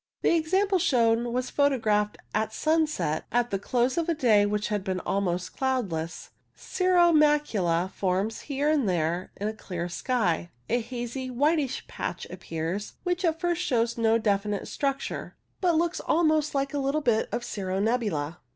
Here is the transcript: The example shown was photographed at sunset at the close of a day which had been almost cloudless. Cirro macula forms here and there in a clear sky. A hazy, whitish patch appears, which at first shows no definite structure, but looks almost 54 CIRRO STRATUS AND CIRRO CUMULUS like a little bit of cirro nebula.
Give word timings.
The 0.23 0.33
example 0.35 0.79
shown 0.79 1.31
was 1.31 1.51
photographed 1.51 2.17
at 2.33 2.51
sunset 2.55 3.25
at 3.31 3.51
the 3.51 3.59
close 3.59 3.99
of 3.99 4.09
a 4.09 4.15
day 4.15 4.47
which 4.47 4.69
had 4.69 4.83
been 4.83 4.99
almost 5.01 5.55
cloudless. 5.55 6.31
Cirro 6.55 7.11
macula 7.13 7.87
forms 7.91 8.41
here 8.41 8.67
and 8.67 8.89
there 8.89 9.31
in 9.35 9.47
a 9.47 9.53
clear 9.53 9.87
sky. 9.89 10.49
A 10.69 10.81
hazy, 10.81 11.29
whitish 11.29 11.85
patch 11.85 12.25
appears, 12.31 12.93
which 13.03 13.23
at 13.23 13.39
first 13.39 13.61
shows 13.61 13.95
no 13.95 14.17
definite 14.17 14.67
structure, 14.67 15.35
but 15.59 15.75
looks 15.75 15.99
almost 15.99 16.53
54 16.53 16.53
CIRRO 16.53 16.53
STRATUS 16.53 16.55
AND 16.55 16.55
CIRRO 16.55 16.55
CUMULUS 16.55 16.55
like 16.55 16.73
a 16.73 16.83
little 16.83 17.01
bit 17.01 17.29
of 17.31 17.43
cirro 17.43 17.79
nebula. 17.79 18.39